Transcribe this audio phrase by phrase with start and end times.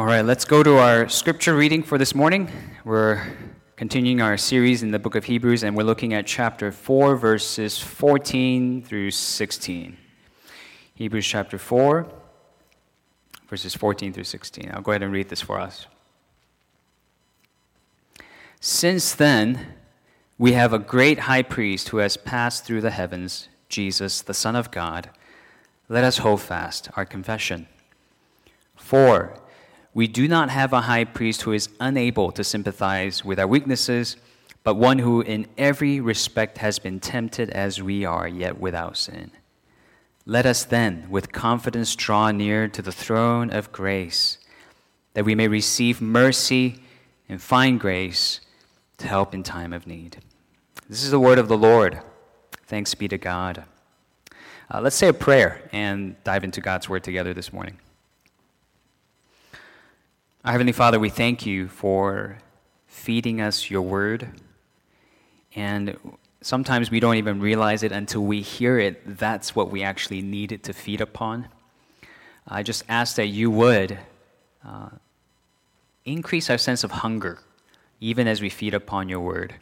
[0.00, 2.50] All right, let's go to our scripture reading for this morning.
[2.86, 3.22] We're
[3.76, 7.78] continuing our series in the book of Hebrews, and we're looking at chapter 4, verses
[7.78, 9.98] 14 through 16.
[10.94, 12.10] Hebrews chapter 4,
[13.46, 14.70] verses 14 through 16.
[14.72, 15.86] I'll go ahead and read this for us.
[18.58, 19.74] Since then,
[20.38, 24.56] we have a great high priest who has passed through the heavens, Jesus, the Son
[24.56, 25.10] of God.
[25.90, 27.66] Let us hold fast our confession.
[28.74, 29.36] For
[29.92, 34.16] we do not have a high priest who is unable to sympathize with our weaknesses,
[34.62, 39.32] but one who in every respect has been tempted as we are, yet without sin.
[40.26, 44.38] Let us then, with confidence, draw near to the throne of grace,
[45.14, 46.82] that we may receive mercy
[47.28, 48.40] and find grace
[48.98, 50.18] to help in time of need.
[50.88, 52.00] This is the word of the Lord.
[52.66, 53.64] Thanks be to God.
[54.72, 57.78] Uh, let's say a prayer and dive into God's word together this morning.
[60.42, 62.38] Our Heavenly Father, we thank you for
[62.86, 64.40] feeding us your word.
[65.54, 65.98] And
[66.40, 69.18] sometimes we don't even realize it until we hear it.
[69.18, 71.48] That's what we actually need it to feed upon.
[72.48, 73.98] I just ask that you would
[74.66, 74.88] uh,
[76.06, 77.40] increase our sense of hunger,
[78.00, 79.56] even as we feed upon your word.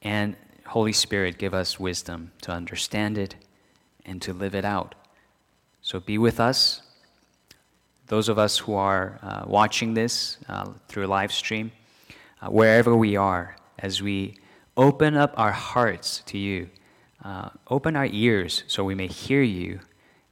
[0.00, 3.34] And Holy Spirit, give us wisdom to understand it
[4.06, 4.94] and to live it out.
[5.82, 6.80] So be with us
[8.06, 11.72] those of us who are uh, watching this uh, through live stream,
[12.40, 14.38] uh, wherever we are, as we
[14.76, 16.68] open up our hearts to you,
[17.24, 19.80] uh, open our ears so we may hear you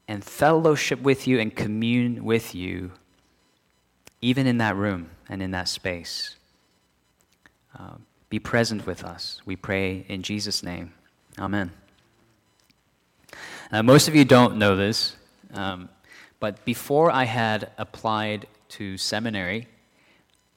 [0.06, 2.92] and fellowship with you and commune with you,
[4.20, 6.36] even in that room and in that space.
[7.76, 7.94] Uh,
[8.28, 9.40] be present with us.
[9.44, 10.92] We pray in Jesus' name.
[11.38, 11.72] Amen.
[13.72, 15.16] Most of you don't know this.
[15.52, 15.88] Um,
[16.40, 19.68] but before I had applied to seminary,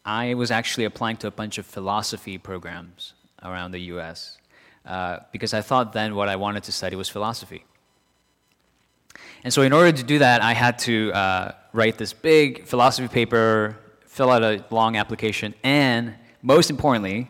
[0.05, 4.37] I was actually applying to a bunch of philosophy programs around the US
[4.85, 7.65] uh, because I thought then what I wanted to study was philosophy.
[9.43, 13.07] And so, in order to do that, I had to uh, write this big philosophy
[13.07, 17.29] paper, fill out a long application, and most importantly,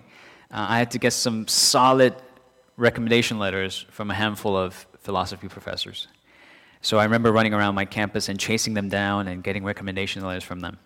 [0.52, 2.16] uh, I had to get some solid
[2.78, 6.08] recommendation letters from a handful of philosophy professors.
[6.82, 10.44] So I remember running around my campus and chasing them down and getting recommendation letters
[10.44, 10.78] from them.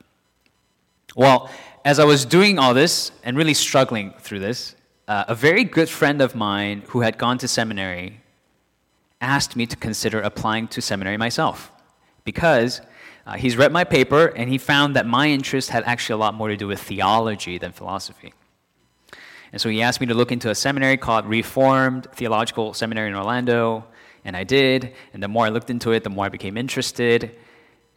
[1.15, 1.49] Well,
[1.83, 4.75] as I was doing all this and really struggling through this,
[5.07, 8.21] uh, a very good friend of mine who had gone to seminary
[9.19, 11.71] asked me to consider applying to seminary myself
[12.23, 12.81] because
[13.25, 16.33] uh, he's read my paper and he found that my interest had actually a lot
[16.33, 18.33] more to do with theology than philosophy.
[19.51, 23.15] And so he asked me to look into a seminary called Reformed Theological Seminary in
[23.15, 23.85] Orlando.
[24.23, 24.93] And I did.
[25.13, 27.35] And the more I looked into it, the more I became interested.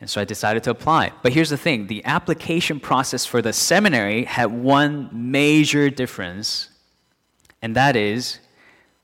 [0.01, 1.13] And so I decided to apply.
[1.23, 6.69] But here's the thing the application process for the seminary had one major difference,
[7.63, 8.39] and that is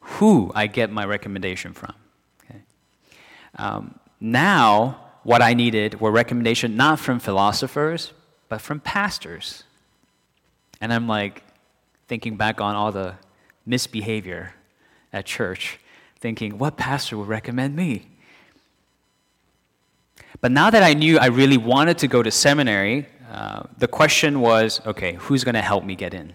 [0.00, 1.94] who I get my recommendation from.
[2.44, 2.60] Okay?
[3.56, 8.12] Um, now, what I needed were recommendations not from philosophers,
[8.48, 9.64] but from pastors.
[10.80, 11.42] And I'm like
[12.08, 13.14] thinking back on all the
[13.64, 14.54] misbehavior
[15.12, 15.78] at church
[16.20, 18.06] thinking, what pastor would recommend me?
[20.40, 24.40] But now that I knew I really wanted to go to seminary, uh, the question
[24.40, 26.32] was okay, who's going to help me get in?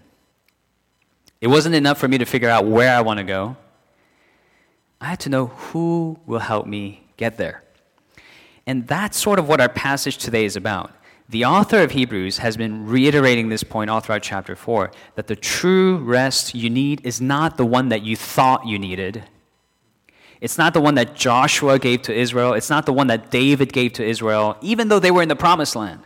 [1.41, 3.57] It wasn't enough for me to figure out where I want to go.
[5.01, 7.63] I had to know who will help me get there.
[8.65, 10.91] And that's sort of what our passage today is about.
[11.29, 15.35] The author of Hebrews has been reiterating this point all throughout chapter 4 that the
[15.35, 19.23] true rest you need is not the one that you thought you needed,
[20.41, 22.53] it's not the one that Joshua gave to Israel.
[22.53, 25.35] It's not the one that David gave to Israel, even though they were in the
[25.35, 26.01] promised land.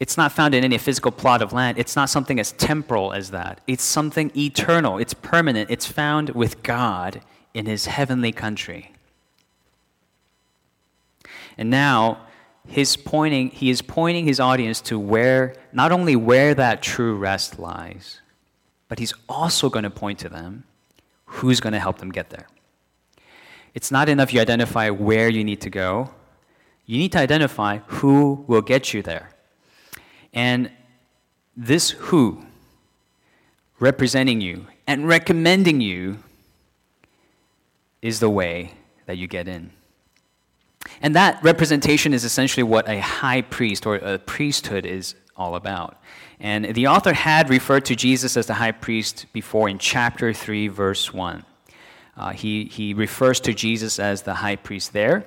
[0.00, 1.78] It's not found in any physical plot of land.
[1.78, 3.60] It's not something as temporal as that.
[3.66, 4.96] It's something eternal.
[4.96, 5.70] It's permanent.
[5.70, 7.20] It's found with God
[7.52, 8.92] in his heavenly country.
[11.58, 12.22] And now,
[12.66, 17.58] his pointing, he is pointing his audience to where, not only where that true rest
[17.58, 18.20] lies,
[18.88, 20.64] but he's also going to point to them
[21.26, 22.46] who's going to help them get there.
[23.74, 26.10] It's not enough you identify where you need to go.
[26.86, 29.30] You need to identify who will get you there.
[30.32, 30.70] And
[31.56, 32.44] this who,
[33.78, 36.18] representing you and recommending you,
[38.02, 38.72] is the way
[39.06, 39.70] that you get in.
[41.02, 45.96] And that representation is essentially what a high priest or a priesthood is all about.
[46.38, 50.68] And the author had referred to Jesus as the high priest before in chapter 3,
[50.68, 51.44] verse 1.
[52.16, 55.24] Uh, he, he refers to Jesus as the high priest there.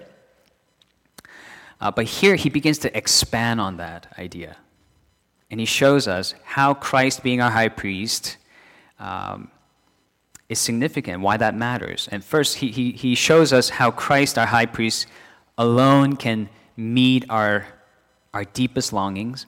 [1.82, 4.58] Uh, but here he begins to expand on that idea.
[5.52, 8.38] And he shows us how Christ, being our high priest,
[9.00, 9.52] um,
[10.50, 12.08] is significant, why that matters.
[12.12, 15.08] And first, he, he, he shows us how Christ, our high priest,
[15.58, 17.68] alone can meet our,
[18.34, 19.46] our deepest longings.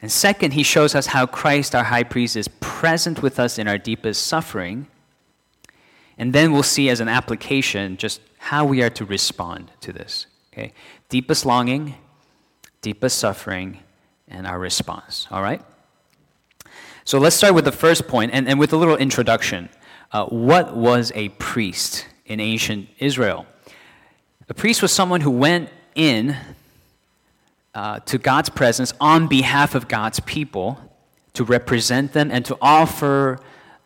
[0.00, 3.68] And second, he shows us how Christ, our high priest, is present with us in
[3.68, 4.88] our deepest suffering.
[6.18, 10.26] And then we'll see as an application just how we are to respond to this.
[10.52, 10.72] Okay?
[11.08, 11.94] Deepest longing,
[12.80, 13.78] deepest suffering,
[14.28, 15.26] and our response.
[15.30, 15.62] All right?
[17.04, 19.68] So let's start with the first point and, and with a little introduction.
[20.12, 23.46] Uh, what was a priest in ancient Israel?
[24.48, 26.36] A priest was someone who went in
[27.74, 30.78] uh, to God's presence on behalf of God's people
[31.34, 33.40] to represent them and to offer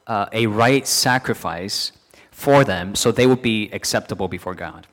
[0.06, 1.92] uh, a right sacrifice
[2.36, 4.86] for them so they would be acceptable before God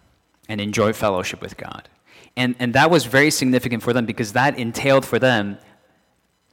[0.48, 1.90] and enjoy fellowship with God.
[2.38, 5.58] And, and that was very significant for them because that entailed for them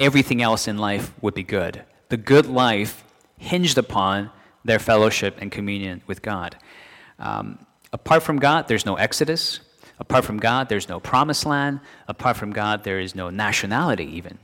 [0.01, 1.85] everything else in life would be good.
[2.09, 3.05] The good life
[3.39, 4.33] hinged upon
[4.65, 6.57] their fellowship and communion with God.
[7.21, 9.61] Um, apart from God, there's no Exodus.
[10.01, 11.79] Apart from God, there's no promised land.
[12.09, 14.39] Apart from God, there is no nationality, even.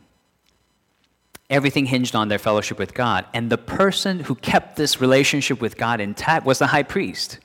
[1.49, 3.27] Everything hinged on their fellowship with God.
[3.33, 7.39] And the person who kept this relationship with God intact was the high priest.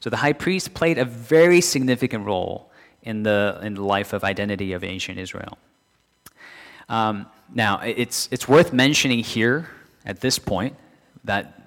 [0.00, 2.70] So the high priest played a very significant role
[3.02, 5.56] in the, in the life of identity of ancient Israel.
[6.88, 9.68] Um, now, it's, it's worth mentioning here
[10.04, 10.76] at this point
[11.24, 11.62] that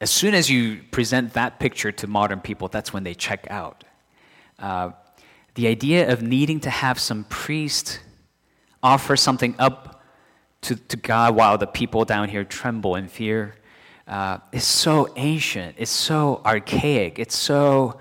[0.00, 3.84] as soon as you present that picture to modern people, that's when they check out.
[4.58, 4.90] Uh,
[5.54, 8.00] the idea of needing to have some priest
[8.82, 9.91] offer something up
[10.62, 13.56] to, to God while the people down here tremble in fear
[14.06, 17.98] uh, is so ancient, it's so archaic, it's so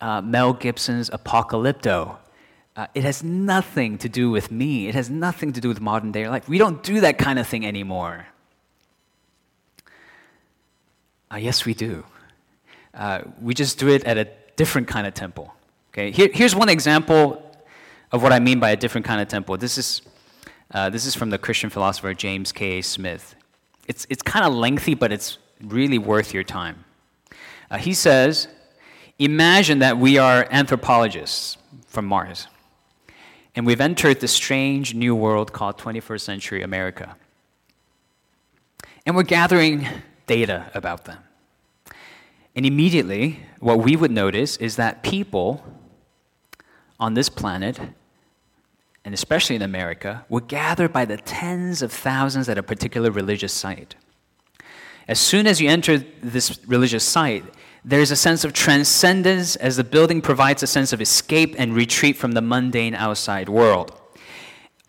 [0.00, 2.16] uh, Mel Gibson's Apocalypto.
[2.74, 4.88] Uh, it has nothing to do with me.
[4.88, 6.48] It has nothing to do with modern day life.
[6.48, 8.26] We don't do that kind of thing anymore.
[11.30, 12.04] Uh, yes, we do.
[12.94, 15.52] Uh, we just do it at a different kind of temple.
[15.92, 17.42] Okay, Here, here's one example
[18.10, 19.56] of what I mean by a different kind of temple.
[19.56, 20.02] This is,
[20.72, 22.82] uh, this is from the Christian philosopher James K.A.
[22.82, 23.34] Smith.
[23.86, 26.84] It's, it's kind of lengthy, but it's really worth your time.
[27.70, 28.48] Uh, he says,
[29.18, 32.48] Imagine that we are anthropologists from Mars,
[33.54, 37.16] and we've entered the strange new world called 21st century America.
[39.04, 39.86] And we're gathering
[40.26, 41.18] data about them.
[42.56, 45.64] And immediately, what we would notice is that people
[46.98, 47.78] on this planet,
[49.04, 53.52] and especially in America, would gathered by the tens of thousands at a particular religious
[53.52, 53.94] site.
[55.08, 57.44] As soon as you enter this religious site,
[57.84, 62.16] there's a sense of transcendence as the building provides a sense of escape and retreat
[62.16, 63.98] from the mundane outside world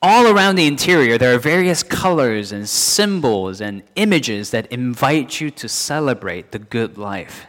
[0.04, 5.50] all around the interior, there are various colors and symbols and images that invite you
[5.50, 7.46] to celebrate the good life.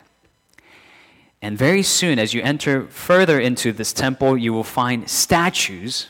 [1.42, 6.06] And very soon, as you enter further into this temple, you will find statues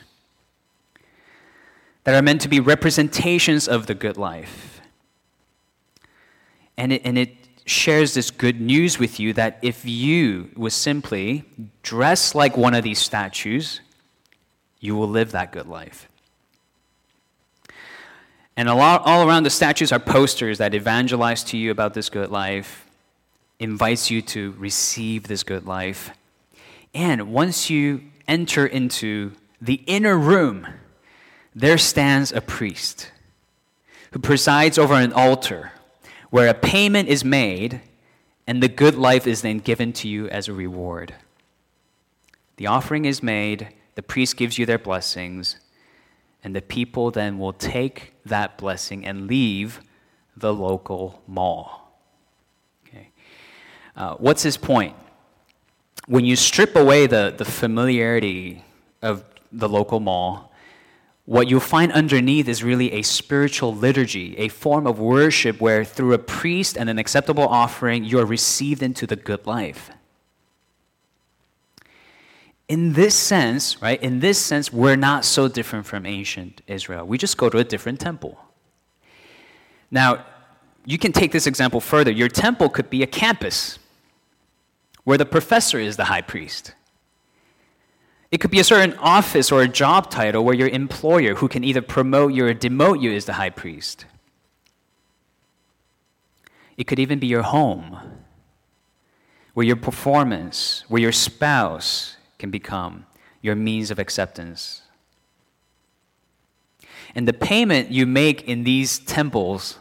[2.05, 4.81] that are meant to be representations of the good life.
[6.77, 7.31] And it, and it
[7.67, 11.45] shares this good news with you that if you were simply
[11.83, 13.81] dressed like one of these statues,
[14.81, 16.09] you will live that good life.
[18.57, 22.31] And lot, all around the statues are posters that evangelize to you about this good
[22.31, 22.87] life,
[23.59, 26.11] invites you to receive this good life.
[26.95, 30.67] And once you enter into the inner room,
[31.55, 33.11] there stands a priest
[34.11, 35.73] who presides over an altar
[36.31, 37.81] where a payment is made
[38.47, 41.15] and the good life is then given to you as a reward.
[42.57, 45.59] The offering is made, the priest gives you their blessings,
[46.43, 49.81] and the people then will take that blessing and leave
[50.37, 51.99] the local mall.
[52.87, 53.09] Okay.
[53.97, 54.95] Uh, what's his point?
[56.07, 58.63] When you strip away the, the familiarity
[59.01, 60.53] of the local mall,
[61.27, 66.13] what you'll find underneath is really a spiritual liturgy, a form of worship where through
[66.13, 69.91] a priest and an acceptable offering, you're received into the good life
[72.69, 77.07] in this sense, right, in this sense, we're not so different from ancient Israel.
[77.07, 78.39] We just go to a different temple.
[79.91, 80.25] Now,
[80.87, 82.11] you can take this example further.
[82.11, 83.79] Your temple could be a campus
[85.05, 86.75] where the professor is the high priest.
[88.31, 91.63] It could be a certain office or a job title where your employer, who can
[91.63, 94.07] either promote you or demote you, is the high priest.
[96.77, 97.99] It could even be your home,
[99.53, 103.07] where your performance, where your spouse, can become
[103.41, 104.83] your means of acceptance.
[107.15, 109.79] And the payment you make in these temples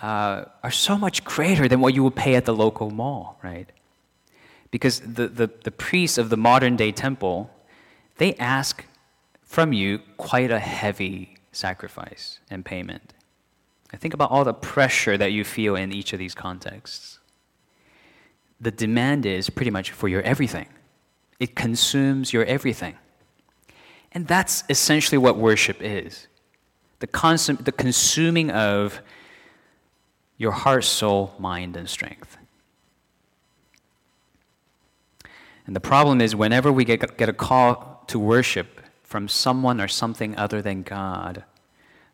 [0.00, 3.68] uh, are so much greater than what you would pay at the local mall, right?
[4.70, 7.50] Because the, the, the priests of the modern day temple,
[8.18, 8.84] they ask
[9.42, 13.14] from you quite a heavy sacrifice and payment.
[13.92, 17.18] I think about all the pressure that you feel in each of these contexts.
[18.60, 20.68] The demand is pretty much for your everything,
[21.40, 22.96] it consumes your everything.
[24.12, 26.28] And that's essentially what worship is
[26.98, 29.00] the, consum- the consuming of
[30.36, 32.36] your heart, soul, mind, and strength.
[35.66, 39.88] And the problem is, whenever we get, get a call to worship from someone or
[39.88, 41.44] something other than God,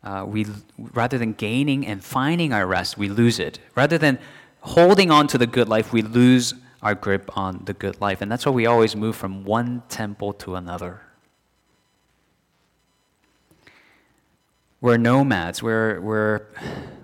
[0.02, 0.46] uh, we,
[0.78, 3.58] rather than gaining and finding our rest, we lose it.
[3.74, 4.18] Rather than
[4.60, 8.20] holding on to the good life, we lose our grip on the good life.
[8.20, 11.00] And that's why we always move from one temple to another.
[14.80, 16.42] We're nomads, we're, we're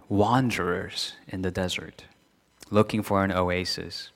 [0.09, 2.05] wanderers in the desert
[2.71, 4.11] looking for an oasis.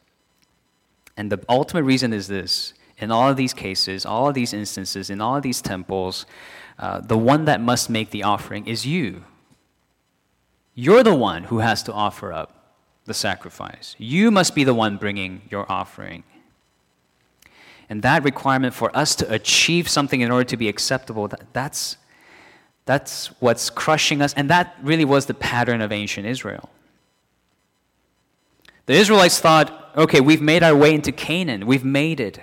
[1.16, 5.11] And the ultimate reason is this in all of these cases, all of these instances,
[5.11, 6.27] in all of these temples,
[6.79, 9.25] uh, the one that must make the offering is you.
[10.75, 13.95] You're the one who has to offer up the sacrifice.
[13.99, 16.25] You must be the one bringing your offering.
[17.89, 21.99] And that requirement for us to achieve something in order to be acceptable, that, that's
[22.87, 24.35] that's what's crushing us.
[24.35, 26.69] And that really was the pattern of ancient Israel.
[28.87, 32.41] The Israelites thought, okay, we've made our way into Canaan, we've made it.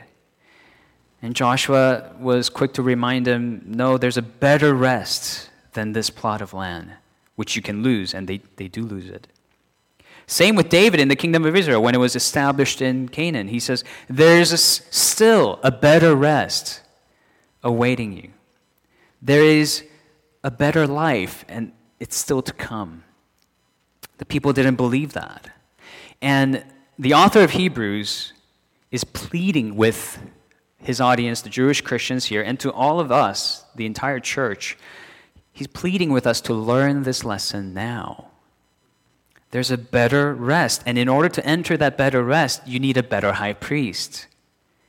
[1.21, 6.41] And Joshua was quick to remind them, no, there's a better rest than this plot
[6.41, 6.91] of land,
[7.35, 9.27] which you can lose, and they, they do lose it.
[10.25, 13.49] Same with David in the kingdom of Israel when it was established in Canaan.
[13.49, 16.81] He says, There's a, still a better rest
[17.63, 18.29] awaiting you.
[19.21, 19.83] There is
[20.43, 23.03] a better life, and it's still to come.
[24.17, 25.49] The people didn't believe that.
[26.21, 26.63] And
[26.97, 28.33] the author of Hebrews
[28.91, 30.19] is pleading with
[30.83, 34.77] his audience, the Jewish Christians here, and to all of us, the entire church.
[35.51, 38.29] He's pleading with us to learn this lesson now.
[39.51, 40.81] There's a better rest.
[40.85, 44.27] And in order to enter that better rest, you need a better high priest.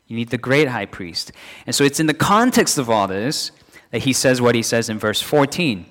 [0.06, 1.32] You need the great high priest.
[1.66, 3.50] And so it's in the context of all this
[3.90, 5.86] that he says what he says in verse 14.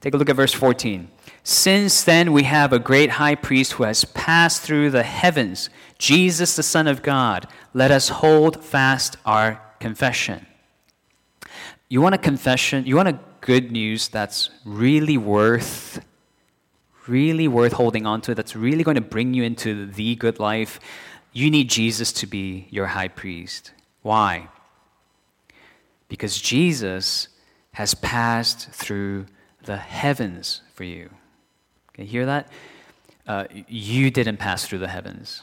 [0.00, 1.10] Take a look at verse 14.
[1.42, 6.56] Since then we have a great high priest who has passed through the heavens, Jesus
[6.56, 7.48] the Son of God.
[7.74, 10.46] Let us hold fast our confession.
[11.88, 12.86] You want a confession?
[12.86, 16.00] You want a good news that's really worth
[17.08, 20.78] really worth holding on to, that's really going to bring you into the good life,
[21.32, 23.72] you need Jesus to be your high priest.
[24.02, 24.48] Why?
[26.08, 27.28] Because Jesus
[27.72, 29.26] has passed through
[29.64, 31.10] the heavens for you.
[31.96, 32.48] You hear that?
[33.26, 35.42] Uh, you didn't pass through the heavens.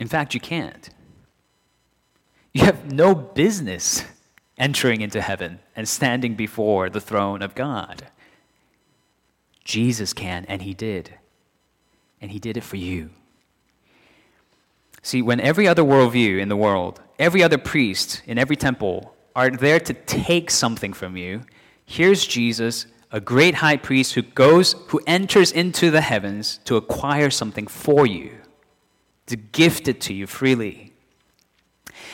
[0.00, 0.90] In fact, you can't.
[2.52, 4.04] You have no business
[4.58, 8.08] entering into heaven and standing before the throne of God.
[9.62, 11.14] Jesus can, and He did.
[12.20, 13.10] And He did it for you.
[15.02, 19.50] See, when every other worldview in the world, every other priest in every temple are
[19.50, 21.42] there to take something from you.
[21.84, 27.30] Here's Jesus, a great high priest who goes, who enters into the heavens to acquire
[27.30, 28.39] something for you,
[29.30, 30.92] to gift it to you freely.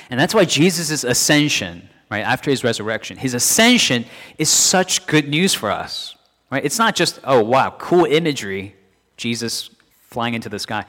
[0.08, 4.04] And that's why Jesus' ascension, right, after his resurrection, his ascension
[4.38, 6.16] is such good news for us.
[6.50, 6.64] Right?
[6.64, 8.76] It's not just, oh, wow, cool imagery,
[9.16, 9.70] Jesus
[10.08, 10.85] flying into the sky.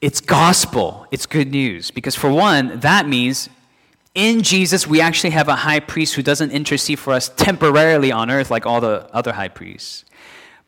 [0.00, 1.90] It's gospel, it's good news.
[1.90, 3.48] Because for one, that means
[4.14, 8.30] in Jesus, we actually have a high priest who doesn't intercede for us temporarily on
[8.30, 10.04] earth like all the other high priests,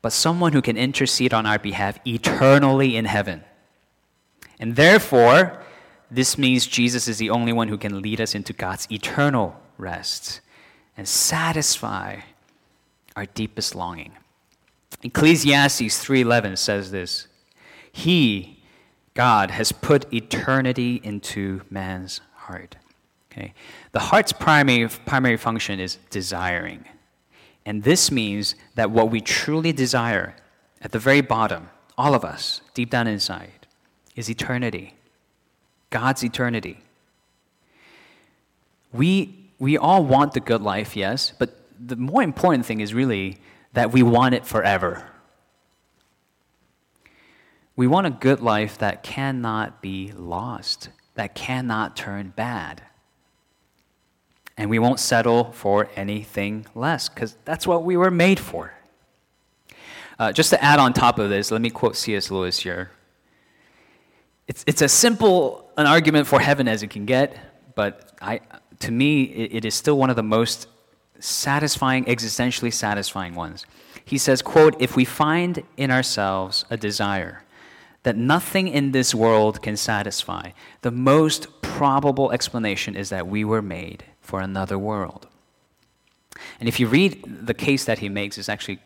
[0.02, 3.44] but someone who can intercede on our behalf eternally in heaven.
[4.58, 5.62] And therefore,
[6.10, 10.40] this means Jesus is the only one who can lead us into God's eternal rest
[10.96, 12.20] and satisfy
[13.14, 14.12] our deepest longing.
[15.02, 17.28] Ecclesiastes 3:11 says this,
[17.92, 18.62] "He,
[19.14, 22.76] God, has put eternity into man's heart."
[23.30, 23.52] Okay?
[23.92, 26.86] The heart's primary, primary function is desiring.
[27.66, 30.36] And this means that what we truly desire
[30.80, 33.65] at the very bottom, all of us, deep down inside,
[34.16, 34.94] is eternity.
[35.90, 36.80] God's eternity.
[38.92, 43.38] We, we all want the good life, yes, but the more important thing is really
[43.74, 45.06] that we want it forever.
[47.76, 52.82] We want a good life that cannot be lost, that cannot turn bad.
[54.56, 58.72] And we won't settle for anything less because that's what we were made for.
[60.18, 62.30] Uh, just to add on top of this, let me quote C.S.
[62.30, 62.90] Lewis here.
[64.48, 67.36] It's, it's as simple an argument for heaven as it can get,
[67.74, 68.40] but I,
[68.80, 70.68] to me, it, it is still one of the most
[71.18, 73.66] satisfying, existentially satisfying ones.
[74.04, 77.42] He says, quote, if we find in ourselves a desire
[78.04, 80.50] that nothing in this world can satisfy,
[80.82, 85.26] the most probable explanation is that we were made for another world.
[86.60, 88.78] And if you read the case that he makes, it's actually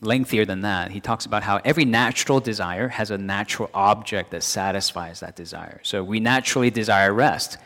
[0.00, 0.90] lengthier than that.
[0.90, 5.80] He talks about how every natural desire has a natural object that satisfies that desire.
[5.82, 7.58] So we naturally desire rest.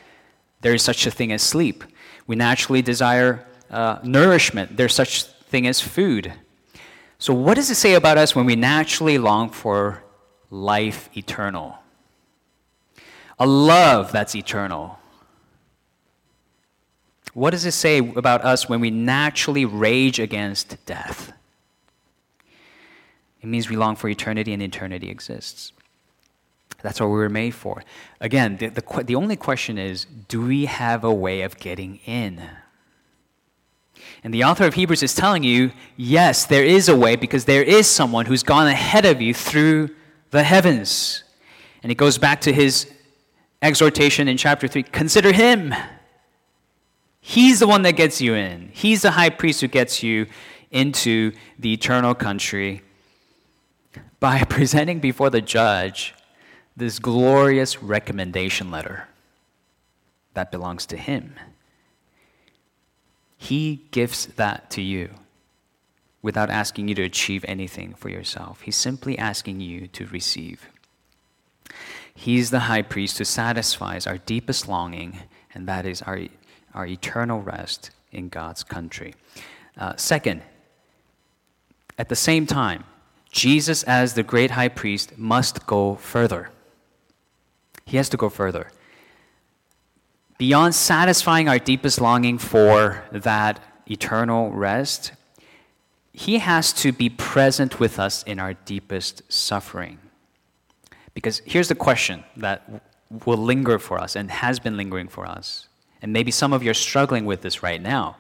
[0.60, 1.84] There is such a thing as sleep.
[2.26, 4.76] We naturally desire uh, nourishment.
[4.76, 6.32] There's such a thing as food.
[7.18, 10.02] So what does it say about us when we naturally long for
[10.50, 11.78] life eternal?
[13.38, 14.98] A love that's eternal.
[17.32, 21.32] What does it say about us when we naturally rage against death?
[23.42, 25.72] It means we long for eternity and eternity exists.
[26.82, 27.82] That's what we were made for.
[28.20, 32.42] Again, the, the, the only question is do we have a way of getting in?
[34.22, 37.62] And the author of Hebrews is telling you yes, there is a way because there
[37.62, 39.90] is someone who's gone ahead of you through
[40.30, 41.24] the heavens.
[41.82, 42.90] And it goes back to his
[43.62, 45.74] exhortation in chapter 3 consider him.
[47.20, 50.26] He's the one that gets you in, he's the high priest who gets you
[50.70, 52.82] into the eternal country
[54.18, 56.14] by presenting before the judge
[56.76, 59.08] this glorious recommendation letter
[60.34, 61.34] that belongs to him.
[63.36, 65.10] He gives that to you
[66.22, 68.60] without asking you to achieve anything for yourself.
[68.62, 70.68] He's simply asking you to receive.
[72.14, 75.20] He's the high priest who satisfies our deepest longing,
[75.54, 76.20] and that is our,
[76.74, 79.14] our eternal rest in God's country.
[79.78, 80.42] Uh, second,
[81.98, 82.84] at the same time,
[83.30, 86.50] Jesus, as the great high priest, must go further.
[87.84, 88.70] He has to go further.
[90.38, 95.12] Beyond satisfying our deepest longing for that eternal rest,
[96.12, 99.98] he has to be present with us in our deepest suffering.
[101.14, 102.82] Because here's the question that
[103.26, 105.68] will linger for us and has been lingering for us.
[106.02, 108.16] And maybe some of you are struggling with this right now.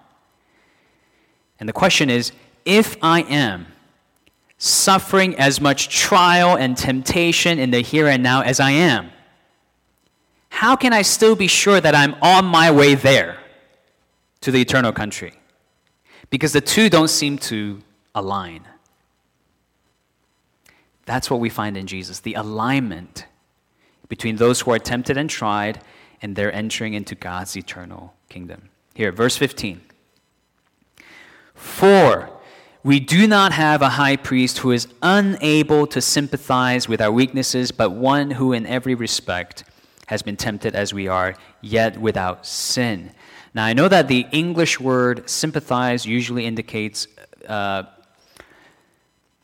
[1.58, 2.32] And the question is
[2.64, 3.66] if I am
[4.62, 9.10] suffering as much trial and temptation in the here and now as I am,
[10.50, 13.38] how can I still be sure that I'm on my way there
[14.42, 15.32] to the eternal country?
[16.28, 17.80] Because the two don't seem to
[18.14, 18.68] align.
[21.06, 23.26] That's what we find in Jesus the alignment
[24.08, 25.82] between those who are tempted and tried
[26.20, 28.68] and they're entering into God's eternal kingdom.
[28.94, 29.80] Here, verse 15.
[31.54, 32.28] For
[32.82, 37.72] we do not have a high priest who is unable to sympathize with our weaknesses,
[37.72, 39.64] but one who, in every respect,
[40.06, 43.12] has been tempted as we are, yet without sin.
[43.52, 47.06] Now, I know that the English word sympathize usually indicates
[47.46, 47.84] uh,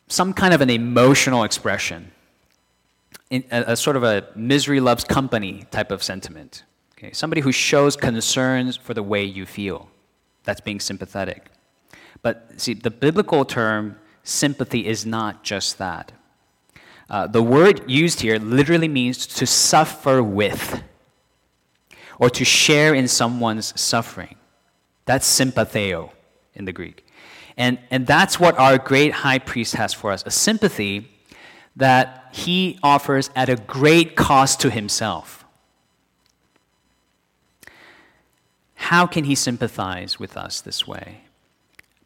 [0.09, 2.12] some kind of an emotional expression,
[3.31, 6.62] a, a, sort of a misery loves company type of sentiment.
[6.96, 7.12] Okay?
[7.12, 9.88] Somebody who shows concerns for the way you feel.
[10.44, 11.51] That's being sympathetic.
[12.22, 16.12] But see, the biblical term sympathy is not just that.
[17.09, 20.83] Uh, the word used here literally means to suffer with
[22.18, 24.37] or to share in someone's suffering.
[25.05, 26.11] That's sympatheo
[26.55, 27.07] in the Greek.
[27.57, 31.09] And, and that's what our great high priest has for us a sympathy
[31.76, 35.44] that he offers at a great cost to himself.
[38.74, 41.25] How can he sympathize with us this way?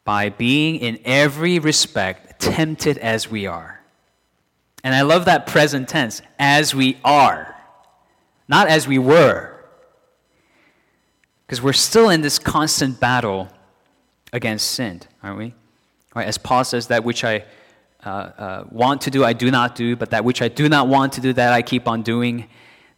[0.03, 3.81] By being in every respect tempted as we are.
[4.83, 7.55] And I love that present tense, as we are,
[8.47, 9.63] not as we were.
[11.45, 13.49] Because we're still in this constant battle
[14.33, 15.53] against sin, aren't we?
[16.15, 17.45] Right, as Paul says, that which I
[18.03, 20.87] uh, uh, want to do, I do not do, but that which I do not
[20.87, 22.47] want to do, that I keep on doing.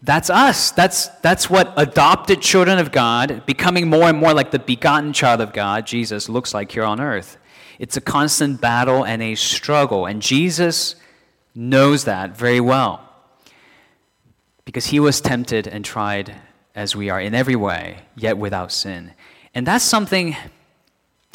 [0.04, 0.72] That's us.
[0.72, 5.39] That's, that's what adopted children of God, becoming more and more like the begotten child
[5.39, 7.38] of God, Jesus, looks like here on earth.
[7.80, 10.06] It's a constant battle and a struggle.
[10.06, 10.96] And Jesus
[11.56, 13.10] knows that very well
[14.66, 16.36] because he was tempted and tried
[16.76, 19.13] as we are in every way, yet without sin.
[19.56, 20.36] And that's something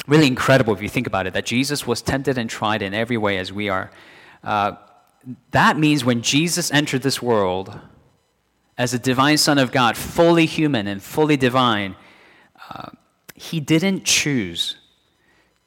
[0.07, 3.17] really incredible if you think about it that Jesus was tempted and tried in every
[3.17, 3.89] way as we are.
[4.43, 4.73] Uh,
[5.51, 7.79] that means when Jesus entered this world,
[8.79, 11.97] as a divine Son of God, fully human and fully divine,
[12.69, 12.91] uh,
[13.35, 14.77] he didn't choose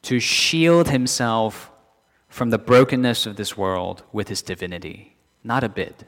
[0.01, 1.71] to shield himself
[2.27, 5.15] from the brokenness of this world with his divinity.
[5.43, 6.05] Not a bit.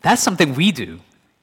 [0.00, 1.00] That's something we do.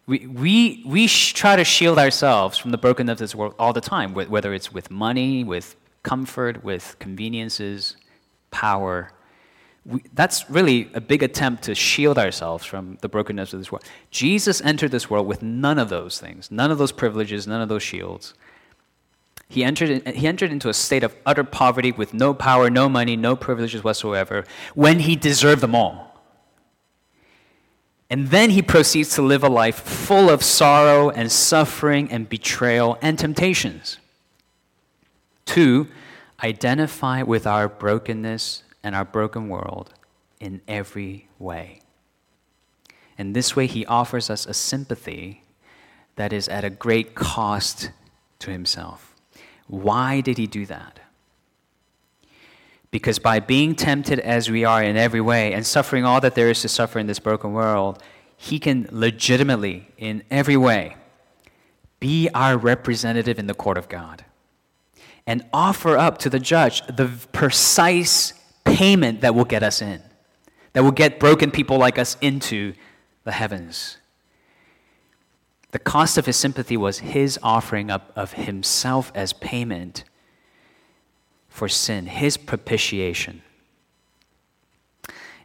[0.07, 3.81] We, we, we try to shield ourselves from the brokenness of this world all the
[3.81, 7.97] time, whether it's with money, with comfort, with conveniences,
[8.49, 9.11] power.
[9.85, 13.83] We, that's really a big attempt to shield ourselves from the brokenness of this world.
[14.09, 17.69] Jesus entered this world with none of those things, none of those privileges, none of
[17.69, 18.33] those shields.
[19.47, 22.89] He entered, in, he entered into a state of utter poverty with no power, no
[22.89, 24.43] money, no privileges whatsoever,
[24.73, 26.19] when he deserved them all.
[28.09, 32.97] And then he proceeds to live a life full of sorrow and suffering and betrayal
[33.01, 33.97] and temptations.
[35.45, 35.87] Two,
[36.43, 39.91] identify with our brokenness and our broken world
[40.39, 41.81] in every way.
[43.17, 45.43] And this way, he offers us a sympathy
[46.17, 47.89] that is at a great cost
[48.39, 49.15] to himself.
[49.67, 50.99] Why did he do that?
[52.91, 56.51] Because by being tempted as we are in every way and suffering all that there
[56.51, 58.01] is to suffer in this broken world,
[58.37, 60.95] He can legitimately, in every way,
[61.99, 64.25] be our representative in the court of God
[65.25, 68.33] and offer up to the judge the precise
[68.65, 70.01] payment that will get us in,
[70.73, 72.73] that will get broken people like us into
[73.23, 73.97] the heavens.
[75.71, 80.03] The cost of his sympathy was his offering up of himself as payment
[81.49, 83.41] for sin, his propitiation.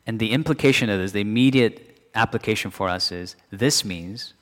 [0.07, 4.35] And the implication of this, the immediate application for us is this means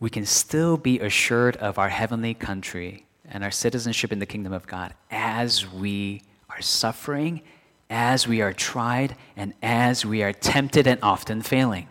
[0.00, 4.52] we can still be assured of our heavenly country and our citizenship in the kingdom
[4.52, 6.22] of God as we
[6.54, 7.42] are suffering,
[7.90, 11.88] as we are tried, and as we are tempted and often failing.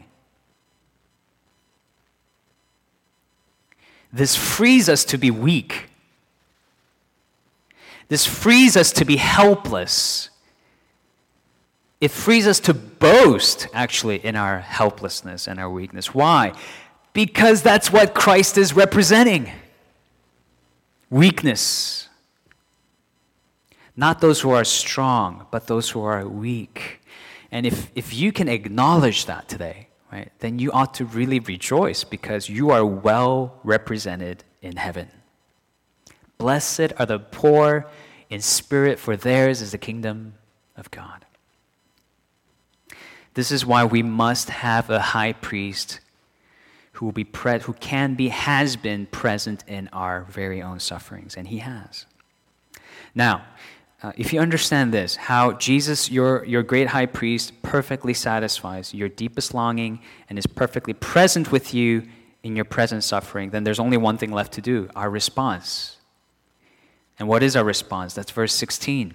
[4.14, 5.90] This frees us to be weak
[8.12, 10.30] this frees us to be helpless.
[12.02, 16.14] It frees us to boast, actually, in our helplessness and our weakness.
[16.14, 16.52] Why?
[17.14, 19.50] Because that's what Christ is representing
[21.10, 22.10] weakness.
[24.02, 27.02] Not those who are strong, but those who are weak.
[27.52, 32.04] And if, if you can acknowledge that today, right, then you ought to really rejoice
[32.04, 35.10] because you are well represented in heaven.
[36.40, 37.86] Blessed are the poor
[38.28, 40.34] in spirit, for theirs is the kingdom
[40.76, 41.24] of God.
[43.36, 46.00] This is why we must have a high priest
[46.94, 51.38] who will be pre- who can be has been present in our very own sufferings
[51.38, 52.08] and he has.
[53.14, 53.46] Now,
[54.04, 59.10] uh, if you understand this, how Jesus, your, your great high priest, perfectly satisfies your
[59.10, 62.04] deepest longing and is perfectly present with you
[62.42, 65.98] in your present suffering, then there's only one thing left to do our response.
[67.20, 68.16] And what is our response?
[68.16, 69.14] That's verse 16.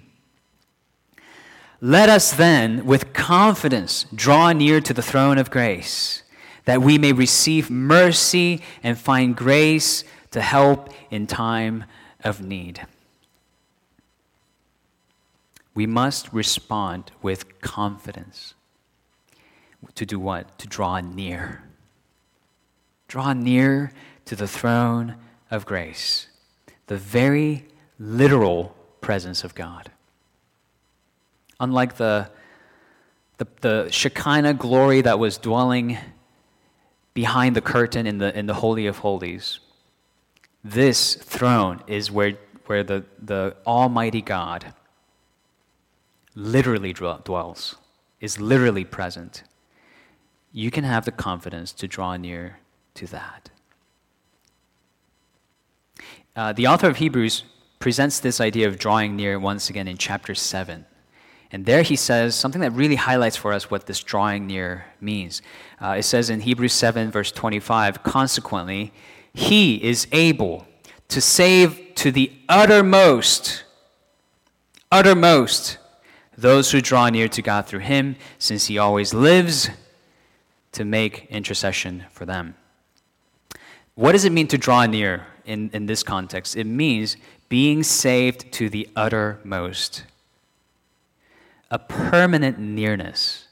[1.81, 6.23] Let us then, with confidence, draw near to the throne of grace,
[6.63, 11.83] that we may receive mercy and find grace to help in time
[12.23, 12.87] of need.
[15.77, 18.55] We must respond with confidence.
[19.93, 20.57] To do what?
[20.57, 21.61] To draw near.
[23.07, 23.91] Draw near
[24.25, 25.17] to the throne
[25.51, 26.29] of grace,
[26.87, 27.67] the very
[27.99, 29.91] literal presence of God.
[31.59, 32.31] Unlike the,
[33.37, 35.99] the, the Shekinah glory that was dwelling
[37.13, 39.59] behind the curtain in the, in the Holy of Holies,
[40.63, 42.33] this throne is where,
[42.65, 44.73] where the, the Almighty God
[46.37, 47.75] literally dwells,
[48.21, 49.43] is literally present.
[50.53, 52.59] You can have the confidence to draw near
[52.93, 53.49] to that.
[56.35, 57.43] Uh, the author of Hebrews
[57.79, 60.85] presents this idea of drawing near once again in chapter 7.
[61.51, 65.41] And there he says something that really highlights for us what this drawing near means.
[65.81, 68.93] Uh, it says in Hebrews 7, verse 25, consequently,
[69.33, 70.67] he is able
[71.07, 73.63] to save to the uttermost,
[74.91, 75.79] uttermost,
[76.37, 79.69] those who draw near to God through him, since he always lives
[80.73, 82.55] to make intercession for them.
[83.95, 86.55] What does it mean to draw near in, in this context?
[86.55, 87.17] It means
[87.49, 90.03] being saved to the uttermost,
[91.71, 93.47] a permanent nearness.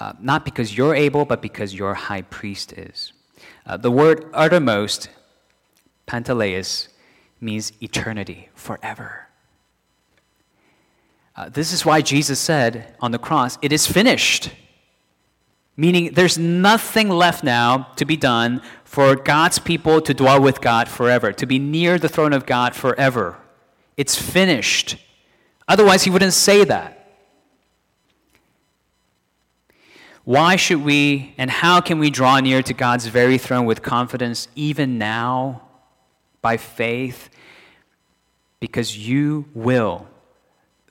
[0.00, 3.12] Uh, not because you're able, but because your high priest is.
[3.66, 5.10] Uh, the word uttermost,
[6.06, 6.88] panteleus,
[7.40, 9.28] means eternity, forever.
[11.34, 14.50] Uh, this is why Jesus said on the cross, It is finished
[15.76, 20.88] Meaning, there's nothing left now to be done for God's people to dwell with God
[20.88, 23.38] forever, to be near the throne of God forever.
[23.96, 24.96] It's finished.
[25.66, 26.98] Otherwise, he wouldn't say that.
[30.24, 34.48] Why should we and how can we draw near to God's very throne with confidence
[34.54, 35.62] even now
[36.42, 37.28] by faith?
[38.60, 40.06] Because you will,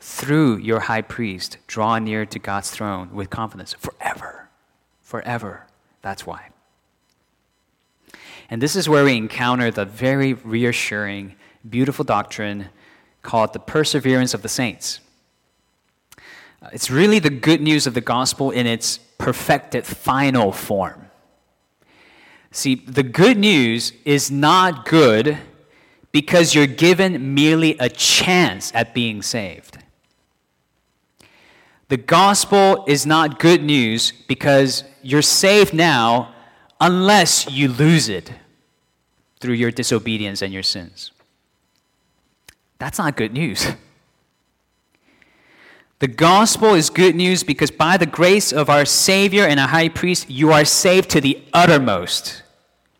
[0.02, 4.50] through your high priest, draw near to God's throne with confidence forever.
[5.04, 5.68] Forever.
[6.02, 6.50] That's why.
[8.50, 11.36] And this is where we encounter the very reassuring,
[11.70, 12.70] beautiful doctrine
[13.22, 15.00] called the perseverance of the saints.
[16.62, 21.12] Uh, it's really the good news of the gospel in its perfected final form.
[22.50, 25.38] See, the good news is not good
[26.12, 29.78] because you're given merely a chance at being saved.
[31.92, 36.34] The gospel is not good news because you're saved now
[36.80, 38.32] unless you lose it
[39.42, 41.12] through your disobedience and your sins.
[42.80, 43.68] That's not good news.
[46.00, 49.90] The gospel is good news because by the grace of our Savior and our high
[49.90, 52.42] priest, you are saved to the uttermost,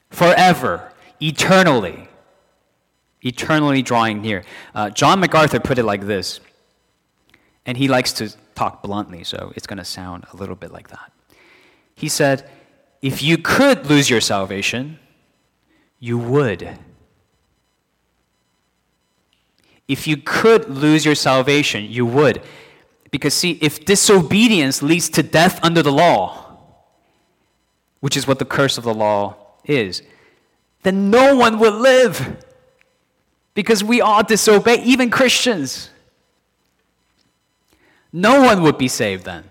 [0.10, 2.10] forever, eternally.
[3.22, 4.44] Eternally drawing near.
[4.76, 6.42] Uh, John MacArthur put it like this,
[7.66, 10.90] and he likes to talk bluntly, so it's going to sound a little bit like
[10.90, 11.12] that.
[11.96, 12.50] He said,
[13.02, 15.00] If you could lose your salvation,
[16.00, 16.78] you would.
[19.88, 22.42] If you could lose your salvation, you would.
[23.12, 26.58] Because, see, if disobedience leads to death under the law,
[28.00, 29.36] which is what the curse of the law
[29.66, 30.02] is,
[30.84, 32.44] then no one will live.
[33.54, 35.90] Because we all disobey, even Christians.
[38.14, 39.46] No one would be saved then.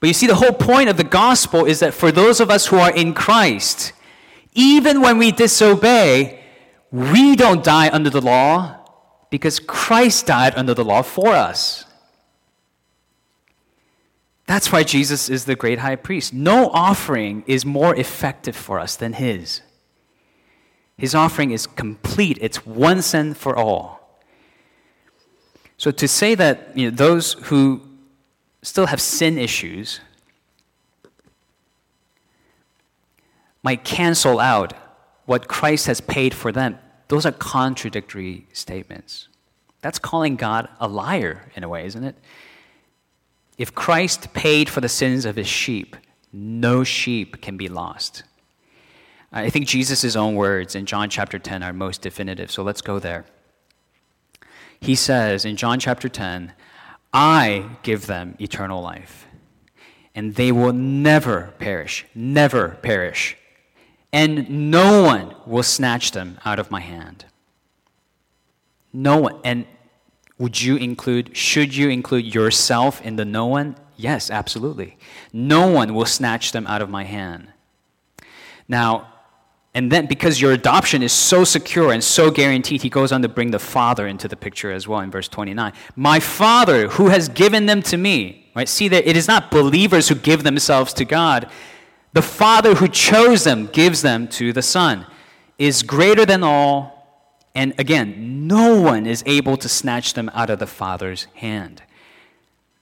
[0.00, 2.66] But you see, the whole point of the gospel is that for those of us
[2.66, 3.92] who are in Christ,
[4.54, 6.42] even when we disobey,
[6.90, 8.78] we don't die under the law,
[9.28, 11.84] because Christ died under the law for us.
[14.46, 16.34] That's why Jesus is the great high priest.
[16.34, 19.60] No offering is more effective for us than his.
[20.96, 23.99] His offering is complete, it's once and for all.
[25.80, 27.80] So to say that you know, those who
[28.60, 30.00] still have sin issues
[33.62, 34.74] might cancel out
[35.24, 39.26] what Christ has paid for them those are contradictory statements.
[39.80, 42.14] That's calling God a liar in a way, isn't it?
[43.58, 45.96] If Christ paid for the sins of his sheep,
[46.32, 48.22] no sheep can be lost.
[49.32, 53.00] I think Jesus' own words in John chapter 10 are most definitive, so let's go
[53.00, 53.24] there.
[54.80, 56.52] He says in John chapter 10,
[57.12, 59.26] I give them eternal life,
[60.14, 63.36] and they will never perish, never perish
[64.12, 67.26] and no one will snatch them out of my hand.
[68.92, 69.40] No one.
[69.44, 69.66] And
[70.38, 73.76] would you include, should you include yourself in the no one?
[73.96, 74.98] Yes, absolutely.
[75.32, 77.52] No one will snatch them out of my hand.
[78.66, 79.12] Now,
[79.72, 83.28] and then because your adoption is so secure and so guaranteed, he goes on to
[83.28, 85.72] bring the Father into the picture as well in verse 29.
[85.94, 88.50] My Father who has given them to me.
[88.56, 88.68] Right?
[88.68, 91.48] See that it is not believers who give themselves to God.
[92.12, 95.06] The Father who chose them gives them to the Son,
[95.56, 97.06] is greater than all,
[97.54, 101.82] and again, no one is able to snatch them out of the Father's hand.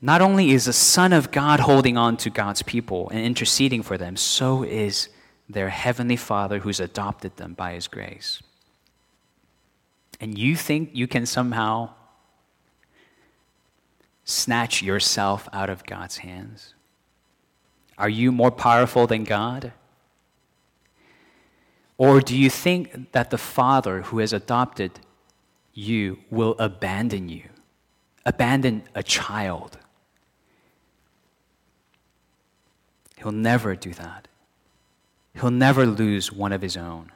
[0.01, 3.98] Not only is the Son of God holding on to God's people and interceding for
[3.98, 5.09] them, so is
[5.48, 8.42] their Heavenly Father who's adopted them by His grace.
[10.20, 11.90] And you think you can somehow
[14.24, 16.74] snatch yourself out of God's hands?
[17.96, 19.72] Are you more powerful than God?
[21.96, 25.00] Or do you think that the Father who has adopted
[25.72, 27.44] you will abandon you,
[28.24, 29.78] abandon a child?
[33.16, 34.28] He'll never do that.
[35.40, 37.12] He'll never lose one of his own.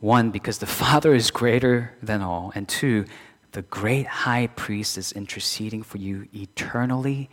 [0.00, 2.52] One, because the Father is greater than all.
[2.54, 3.06] And two,
[3.52, 7.30] the great high priest is interceding for you eternally,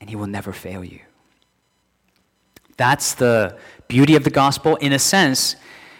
[0.00, 1.00] and he will never fail you.
[2.76, 3.56] That's the
[3.88, 4.76] beauty of the gospel.
[4.76, 5.56] In a sense,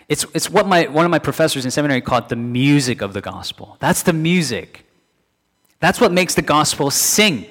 [0.08, 3.20] it's, it's what my, one of my professors in seminary called the music of the
[3.20, 3.76] gospel.
[3.80, 4.84] That's the music.
[5.78, 7.46] That's what makes the gospel sing.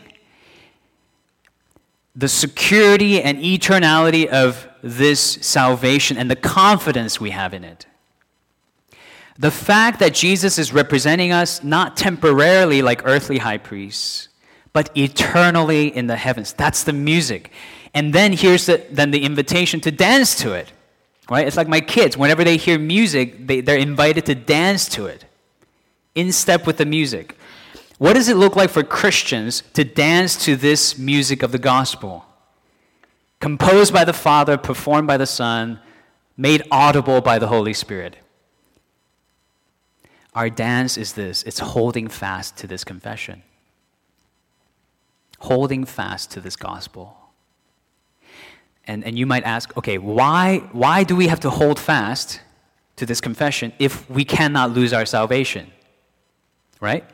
[2.15, 7.86] The security and eternality of this salvation and the confidence we have in it.
[9.38, 14.28] The fact that Jesus is representing us not temporarily like earthly high priests,
[14.74, 16.54] but eternally in the heavens.
[16.54, 17.52] That's the music.
[17.94, 20.72] And then here's the, then the invitation to dance to it.
[21.30, 21.48] Right?
[21.48, 22.18] It's like my kids.
[22.18, 25.26] Whenever they hear music, they, they're invited to dance to it,
[26.15, 27.38] in step with the music.
[27.98, 32.26] What does it look like for Christians to dance to this music of the gospel?
[33.39, 35.80] Composed by the Father, performed by the Son,
[36.36, 38.17] made audible by the Holy Spirit.
[40.34, 43.43] Our dance is this it's holding fast to this confession,
[45.39, 47.15] holding fast to this gospel.
[48.86, 52.41] And, and you might ask, okay, why, why do we have to hold fast
[52.95, 55.71] to this confession if we cannot lose our salvation?
[56.82, 57.06] Right?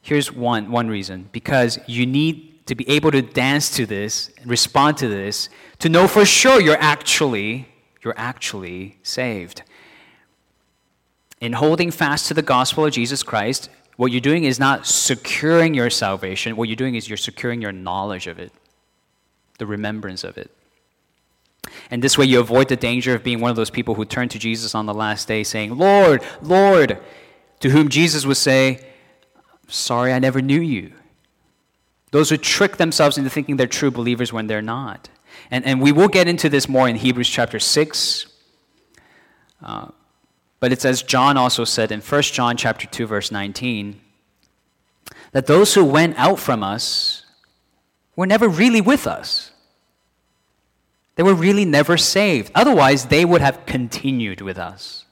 [0.00, 4.48] Here's one, one reason because you need to be able to dance to this, and
[4.48, 5.48] respond to this,
[5.80, 7.66] to know for sure you're actually,
[8.00, 9.64] you're actually saved.
[11.40, 15.74] In holding fast to the gospel of Jesus Christ, what you're doing is not securing
[15.74, 16.54] your salvation.
[16.54, 18.52] What you're doing is you're securing your knowledge of it,
[19.58, 20.52] the remembrance of it.
[21.90, 24.28] And this way you avoid the danger of being one of those people who turn
[24.28, 27.00] to Jesus on the last day saying, Lord, Lord,
[27.58, 28.86] to whom Jesus would say,
[29.66, 30.92] Sorry, I never knew you.
[32.10, 35.08] Those who trick themselves into thinking they're true believers when they're not.
[35.50, 38.26] And, and we will get into this more in Hebrews chapter 6.
[39.62, 39.88] Uh,
[40.58, 44.00] but it's as John also said in 1 John chapter 2 verse 19
[45.32, 47.24] that those who went out from us
[48.16, 49.50] were never really with us.
[51.14, 52.50] They were really never saved.
[52.54, 55.04] Otherwise, they would have continued with us.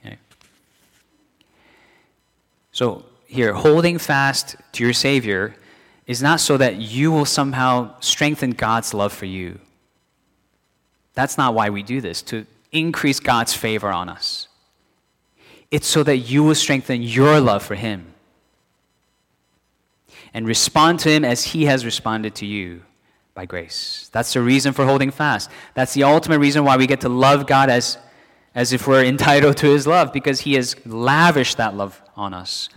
[0.00, 0.18] Okay.
[2.72, 5.56] So, here, holding fast to your Savior
[6.06, 9.58] is not so that you will somehow strengthen God's love for you.
[11.14, 14.48] That's not why we do this, to increase God's favor on us.
[15.70, 18.14] It's so that you will strengthen your love for Him
[20.32, 22.82] and respond to Him as He has responded to you
[23.34, 24.08] by grace.
[24.12, 25.50] That's the reason for holding fast.
[25.74, 27.98] That's the ultimate reason why we get to love God as,
[28.54, 32.68] as if we're entitled to His love, because He has lavished that love on us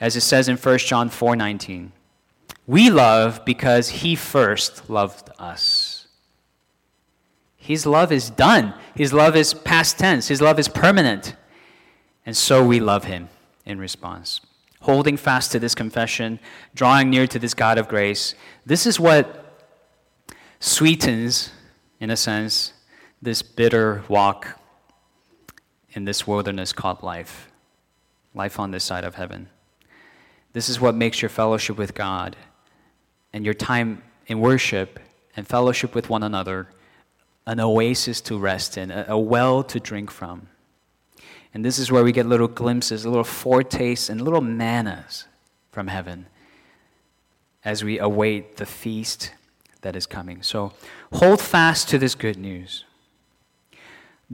[0.00, 1.90] as it says in 1 John 4:19.
[2.66, 6.06] We love because he first loved us.
[7.56, 8.74] His love is done.
[8.94, 10.28] His love is past tense.
[10.28, 11.34] His love is permanent.
[12.26, 13.28] And so we love him
[13.66, 14.40] in response.
[14.80, 16.40] Holding fast to this confession,
[16.74, 18.34] drawing near to this God of grace,
[18.66, 19.64] this is what
[20.60, 21.52] sweetens,
[22.00, 22.74] in a sense,
[23.20, 24.60] this bitter walk
[25.92, 27.50] in this wilderness called life,
[28.34, 29.48] life on this side of heaven.
[30.52, 32.36] This is what makes your fellowship with God
[33.34, 35.00] and your time in worship
[35.36, 36.68] and fellowship with one another
[37.46, 40.48] an oasis to rest in, a, well to drink from.
[41.52, 45.26] And this is where we get little glimpses, little foretastes, and little mannas
[45.72, 46.26] from heaven
[47.64, 49.32] as we await the feast
[49.82, 50.40] that is coming.
[50.40, 50.72] So
[51.12, 52.84] hold fast to this good news.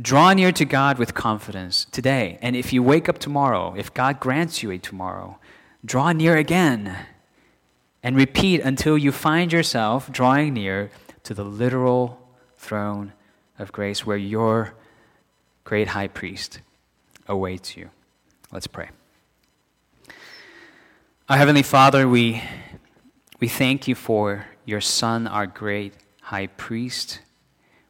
[0.00, 2.38] Draw near to God with confidence today.
[2.42, 5.38] And if you wake up tomorrow, if God grants you a tomorrow,
[5.84, 6.96] draw near again
[8.02, 10.90] and repeat until you find yourself drawing near
[11.22, 12.18] to the literal
[12.56, 13.12] throne
[13.58, 14.74] of grace where your
[15.64, 16.60] great high priest
[17.28, 17.90] awaits you.
[18.52, 18.88] Let's pray.
[21.28, 22.42] Our Heavenly Father, we,
[23.38, 27.20] we thank you for your Son, our great high priest.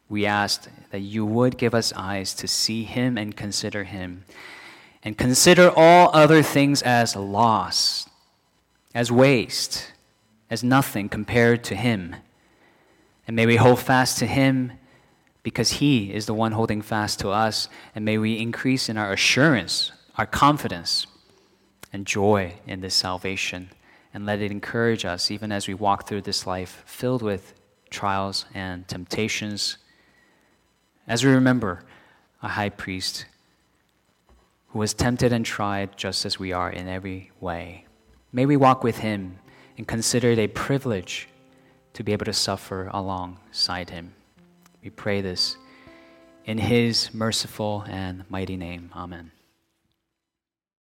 [0.09, 4.25] We ask that you would give us eyes to see him and consider him
[5.03, 8.07] and consider all other things as loss,
[8.93, 9.91] as waste,
[10.51, 12.15] as nothing compared to Him.
[13.25, 14.73] And may we hold fast to Him
[15.41, 17.69] because He is the one holding fast to us.
[17.95, 21.07] And may we increase in our assurance, our confidence,
[21.93, 23.69] and joy in this salvation.
[24.13, 27.53] And let it encourage us even as we walk through this life filled with
[27.89, 29.77] trials and temptations.
[31.07, 31.85] As we remember
[32.43, 33.25] a high priest
[34.69, 37.85] who was tempted and tried just as we are in every way.
[38.33, 39.39] May we walk with him
[39.77, 41.27] and consider it a privilege
[41.93, 44.13] to be able to suffer alongside him.
[44.83, 45.57] We pray this
[46.45, 48.91] in his merciful and mighty name.
[48.95, 49.31] Amen.